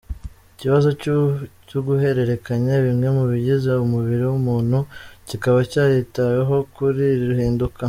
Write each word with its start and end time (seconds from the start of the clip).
Ikibazo 0.53 0.89
cy’uguhererekanya 1.67 2.75
bimwe 2.85 3.07
mu 3.17 3.23
bigize 3.31 3.71
umubiri 3.85 4.23
w’umuntu 4.31 4.77
kikaba 5.27 5.59
cyaritaweho 5.71 6.55
kuri 6.75 7.03
iri 7.15 7.33
hinduka. 7.39 7.77